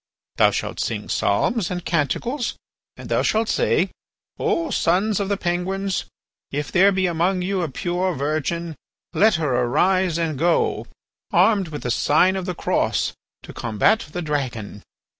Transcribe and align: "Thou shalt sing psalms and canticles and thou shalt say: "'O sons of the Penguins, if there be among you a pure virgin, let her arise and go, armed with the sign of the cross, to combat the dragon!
"Thou 0.37 0.49
shalt 0.49 0.79
sing 0.79 1.09
psalms 1.09 1.69
and 1.69 1.85
canticles 1.85 2.55
and 2.97 3.07
thou 3.07 3.21
shalt 3.21 3.47
say: 3.49 3.91
"'O 4.39 4.71
sons 4.71 5.19
of 5.19 5.29
the 5.29 5.37
Penguins, 5.37 6.05
if 6.49 6.71
there 6.71 6.91
be 6.91 7.05
among 7.05 7.43
you 7.43 7.61
a 7.61 7.69
pure 7.69 8.15
virgin, 8.15 8.73
let 9.13 9.35
her 9.35 9.53
arise 9.61 10.17
and 10.17 10.39
go, 10.39 10.87
armed 11.31 11.67
with 11.67 11.83
the 11.83 11.91
sign 11.91 12.35
of 12.35 12.47
the 12.47 12.55
cross, 12.55 13.13
to 13.43 13.53
combat 13.53 14.07
the 14.11 14.23
dragon! 14.23 14.81